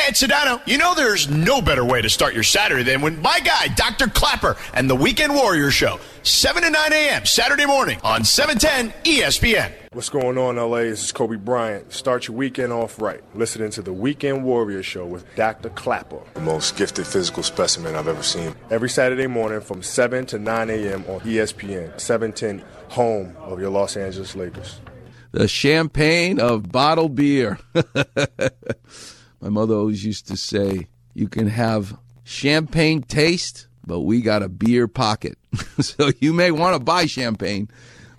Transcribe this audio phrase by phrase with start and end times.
[0.00, 0.66] Hey, it's Sedano.
[0.66, 4.06] You know there's no better way to start your Saturday than when my guy, Dr.
[4.06, 7.26] Clapper, and the Weekend Warrior Show, 7 to 9 a.m.
[7.26, 9.70] Saturday morning on 710 ESPN.
[9.92, 10.84] What's going on, LA?
[10.84, 11.92] This is Kobe Bryant.
[11.92, 13.22] Start your weekend off right.
[13.36, 15.68] Listening to the Weekend Warrior Show with Dr.
[15.68, 16.22] Clapper.
[16.32, 18.54] The most gifted physical specimen I've ever seen.
[18.70, 21.04] Every Saturday morning from 7 to 9 a.m.
[21.08, 24.80] on ESPN, 710, home of your Los Angeles Lakers.
[25.32, 27.58] The champagne of bottled beer.
[29.50, 34.86] Mother always used to say, you can have champagne taste, but we got a beer
[34.88, 35.38] pocket.
[35.80, 37.68] so you may want to buy champagne,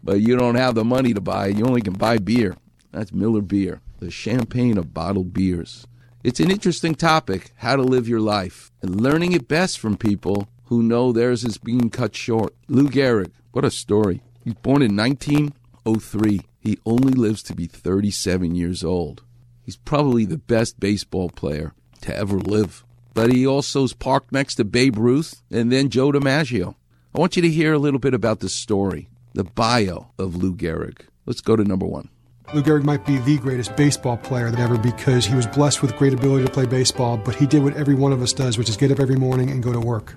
[0.03, 1.47] but you don't have the money to buy.
[1.47, 2.57] You only can buy beer.
[2.91, 5.87] That's Miller Beer, the champagne of bottled beers.
[6.23, 10.49] It's an interesting topic, how to live your life, and learning it best from people
[10.65, 12.53] who know theirs is being cut short.
[12.67, 14.21] Lou Gehrig, what a story.
[14.43, 16.41] He's born in 1903.
[16.59, 19.23] He only lives to be 37 years old.
[19.63, 22.83] He's probably the best baseball player to ever live.
[23.13, 26.75] But he also is parked next to Babe Ruth and then Joe DiMaggio.
[27.13, 30.55] I want you to hear a little bit about the story, the bio of Lou
[30.55, 31.01] Gehrig.
[31.25, 32.09] Let's go to number one.
[32.53, 35.95] Lou Gehrig might be the greatest baseball player that ever because he was blessed with
[35.97, 38.69] great ability to play baseball, but he did what every one of us does, which
[38.69, 40.15] is get up every morning and go to work.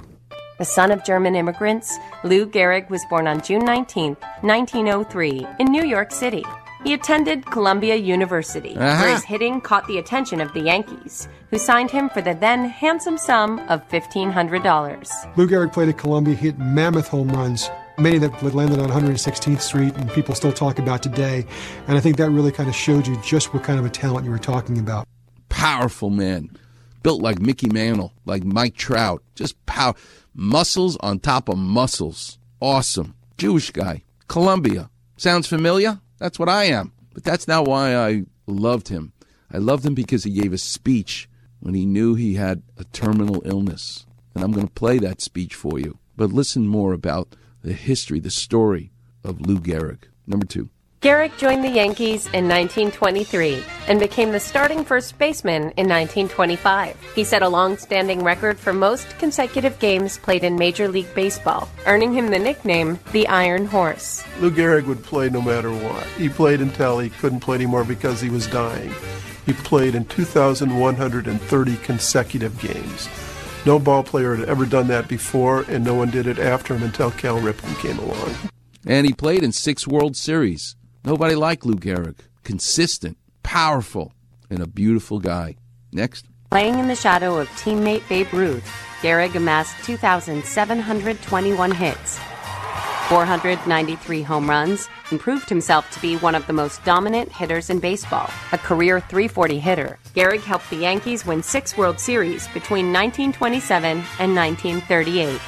[0.59, 5.85] The son of German immigrants, Lou Gehrig was born on June 19, 1903, in New
[5.85, 6.45] York City.
[6.85, 9.03] He attended Columbia University, Uh-huh.
[9.03, 12.69] where his hitting caught the attention of the Yankees, who signed him for the then
[12.69, 15.09] handsome sum of $1,500.
[15.37, 19.95] Lou Gehrig played at Columbia, hit mammoth home runs, many that landed on 116th Street
[19.97, 21.47] and people still talk about today.
[21.89, 24.25] And I think that really kind of showed you just what kind of a talent
[24.27, 25.07] you were talking about.
[25.49, 26.51] Powerful man.
[27.03, 29.23] Built like Mickey Mantle, like Mike Trout.
[29.35, 29.95] Just power.
[30.35, 32.39] Muscles on top of muscles.
[32.61, 33.15] Awesome.
[33.39, 34.03] Jewish guy.
[34.29, 34.91] Columbia.
[35.17, 36.01] Sounds familiar?
[36.19, 36.93] That's what I am.
[37.13, 39.13] But that's not why I loved him.
[39.53, 41.29] I loved him because he gave a speech
[41.61, 44.07] when he knew he had a terminal illness.
[44.35, 45.99] And I'm going to play that speech for you.
[46.17, 50.05] But listen more about the history, the story of Lou Gehrig.
[50.27, 50.71] Number two.
[51.05, 56.97] Gehrig joined the Yankees in 1923 and became the starting first baseman in 1925.
[57.15, 62.15] He set a long-standing record for most consecutive games played in Major League Baseball, earning
[62.15, 64.25] him the nickname the Iron Horse.
[64.41, 66.07] Lou Gehrig would play no matter what.
[66.17, 68.95] He played until he couldn't play anymore because he was dying.
[69.45, 73.11] He played in 2,130 consecutive games.
[73.67, 76.83] No ball player had ever done that before, and no one did it after him
[76.83, 78.35] until Cal Ripken came along.
[78.87, 80.77] And he played in six World Series.
[81.05, 82.17] Nobody like Lou Gehrig.
[82.45, 84.15] Consistent, powerful,
[84.49, 85.57] and a beautiful guy.
[85.93, 86.25] Next.
[86.51, 88.67] Playing in the shadow of teammate Babe Ruth,
[89.03, 92.19] Gehrig amassed 2,721 hits,
[93.09, 97.81] 493 home runs, and proved himself to be one of the most dominant hitters in
[97.81, 98.31] baseball.
[98.53, 104.35] A career 340 hitter, Gehrig helped the Yankees win six World Series between 1927 and
[104.35, 105.39] 1938.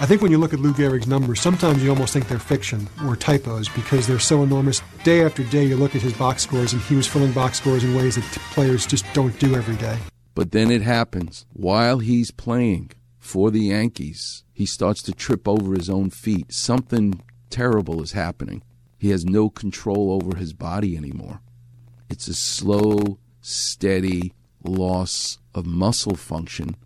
[0.00, 2.88] I think when you look at Lou Gehrig's numbers, sometimes you almost think they're fiction
[3.04, 4.80] or typos because they're so enormous.
[5.02, 7.82] Day after day, you look at his box scores, and he was filling box scores
[7.82, 8.22] in ways that
[8.52, 9.98] players just don't do every day.
[10.36, 11.46] But then it happens.
[11.52, 16.52] While he's playing for the Yankees, he starts to trip over his own feet.
[16.52, 17.20] Something
[17.50, 18.62] terrible is happening.
[18.98, 21.40] He has no control over his body anymore.
[22.08, 24.32] It's a slow, steady
[24.62, 26.76] loss of muscle function.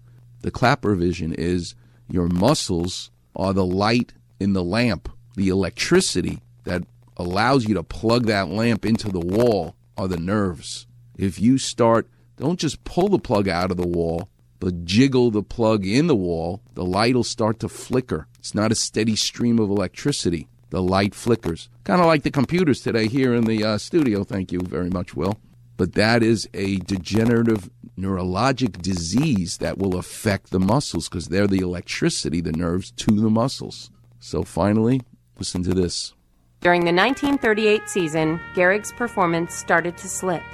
[0.41, 1.75] The Clapper vision is
[2.13, 5.09] your muscles are the light in the lamp.
[5.35, 6.83] The electricity that
[7.17, 10.87] allows you to plug that lamp into the wall are the nerves.
[11.17, 14.29] If you start, don't just pull the plug out of the wall,
[14.61, 18.27] but jiggle the plug in the wall, the light will start to flicker.
[18.39, 20.49] It's not a steady stream of electricity.
[20.69, 21.71] The light flickers.
[21.85, 24.23] Kind of like the computers today here in the uh, studio.
[24.23, 25.39] Thank you very much, Will.
[25.77, 31.61] But that is a degenerative neurologic disease that will affect the muscles because they're the
[31.61, 33.91] electricity, the nerves to the muscles.
[34.19, 35.03] So finally,
[35.39, 36.15] listen to this.
[36.61, 40.45] During the 1938 season, Gehrig's performance started to slip,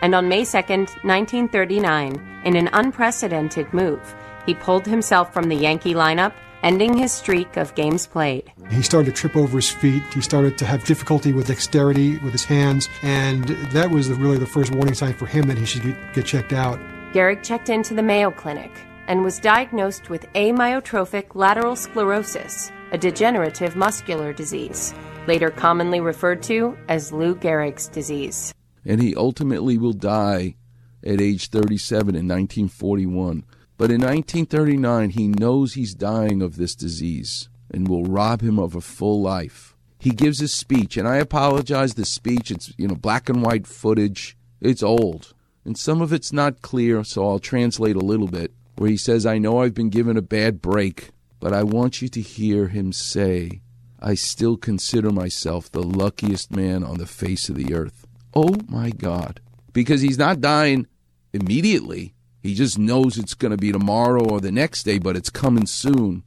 [0.00, 4.14] and on May 2, 1939, in an unprecedented move,
[4.46, 6.32] he pulled himself from the Yankee lineup,
[6.62, 8.52] ending his streak of games played.
[8.70, 10.02] He started to trip over his feet.
[10.12, 14.46] He started to have difficulty with dexterity with his hands, and that was really the
[14.46, 16.78] first warning sign for him that he should get, get checked out.
[17.12, 18.70] Gehrig checked into the Mayo Clinic
[19.06, 24.94] and was diagnosed with amyotrophic lateral sclerosis, a degenerative muscular disease,
[25.26, 28.52] later commonly referred to as Lou Gehrig's disease.
[28.84, 30.56] And he ultimately will die
[31.04, 33.44] at age 37 in 1941.
[33.78, 38.74] But in 1939, he knows he's dying of this disease and will rob him of
[38.74, 39.76] a full life.
[40.00, 41.94] He gives his speech, and I apologize.
[41.94, 44.36] The speech, it's you know black and white footage.
[44.60, 45.32] It's old.
[45.64, 49.26] and some of it's not clear, so I'll translate a little bit, where he says,
[49.26, 51.10] I know I've been given a bad break,
[51.40, 53.60] but I want you to hear him say,
[54.00, 58.06] I still consider myself the luckiest man on the face of the earth.
[58.34, 59.40] Oh my God.
[59.72, 60.86] Because he's not dying
[61.32, 62.14] immediately.
[62.48, 65.66] He just knows it's going to be tomorrow or the next day, but it's coming
[65.66, 66.22] soon.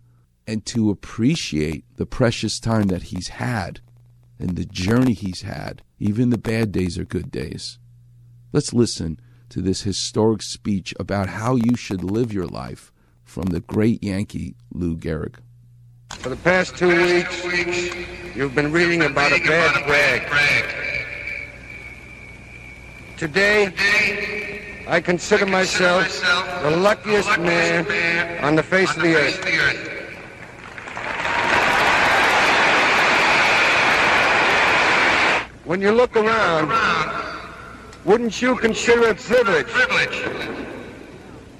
[0.45, 3.79] And to appreciate the precious time that he's had
[4.37, 7.79] and the journey he's had, even the bad days are good days.
[8.53, 9.19] Let's listen
[9.49, 12.91] to this historic speech about how you should live your life
[13.23, 15.37] from the great Yankee Lou Gehrig.
[16.11, 17.43] For the past two weeks,
[18.35, 20.21] you've been reading about a bad brag.
[23.17, 24.40] Today,
[24.91, 26.19] I consider myself
[26.63, 29.39] the luckiest man on the face of the earth.
[35.63, 36.73] When you look around,
[38.03, 39.71] wouldn't you consider it privilege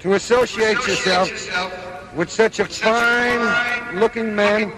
[0.00, 1.30] to associate yourself
[2.14, 4.74] with such a fine-looking man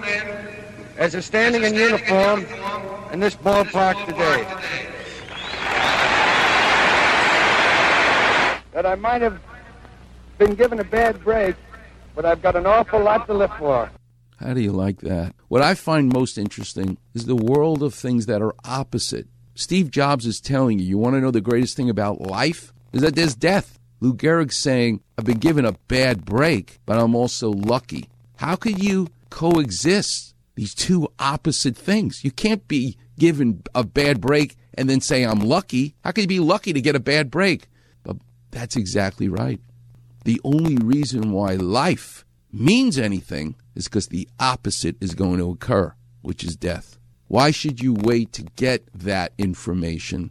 [0.97, 2.47] as is standing in uniform
[3.13, 4.94] in this ballpark today?
[8.75, 9.41] That I might have
[10.37, 11.55] been given a bad break,
[12.17, 13.89] but I've got an awful lot to live for.
[14.39, 15.33] How do you like that?
[15.47, 19.29] What I find most interesting is the world of things that are opposite.
[19.55, 22.73] Steve Jobs is telling you, you want to know the greatest thing about life?
[22.93, 23.79] Is that there's death.
[24.01, 28.09] Lou Gehrig's saying, I've been given a bad break, but I'm also lucky.
[28.39, 32.25] How could you coexist these two opposite things?
[32.25, 35.95] You can't be given a bad break and then say, I'm lucky.
[36.03, 37.69] How could you be lucky to get a bad break?
[38.55, 39.61] That's exactly right.
[40.25, 45.93] The only reason why life means anything is because the opposite is going to occur,
[46.23, 46.97] which is death.
[47.27, 50.31] Why should you wait to get that information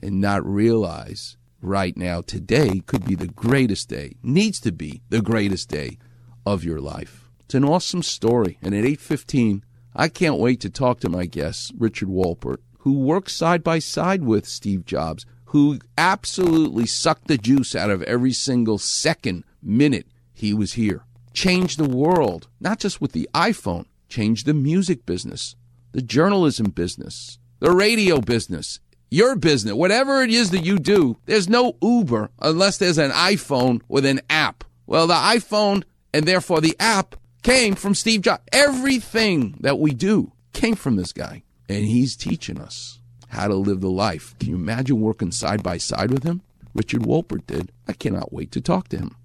[0.00, 5.20] and not realize right now, today could be the greatest day, needs to be the
[5.20, 5.98] greatest day
[6.46, 7.28] of your life?
[7.40, 8.56] It's an awesome story.
[8.62, 9.62] And at 8.15,
[9.96, 14.22] I can't wait to talk to my guest, Richard Wolpert, who works side by side
[14.22, 20.52] with Steve Jobs, who absolutely sucked the juice out of every single second, minute he
[20.52, 21.04] was here.
[21.32, 25.54] Changed the world, not just with the iPhone, changed the music business,
[25.92, 28.80] the journalism business, the radio business,
[29.12, 31.18] your business, whatever it is that you do.
[31.26, 34.64] There's no Uber unless there's an iPhone with an app.
[34.86, 37.14] Well, the iPhone and therefore the app
[37.44, 38.42] came from Steve Jobs.
[38.50, 41.44] Everything that we do came from this guy.
[41.68, 42.98] And he's teaching us
[43.34, 44.34] how to live the life.
[44.38, 46.40] Can you imagine working side by side with him?
[46.72, 47.72] Richard Wolpert did.
[47.86, 49.16] I cannot wait to talk to him.